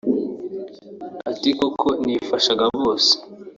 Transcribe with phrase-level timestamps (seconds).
[1.29, 3.11] Ati “Kuko nifashaga byose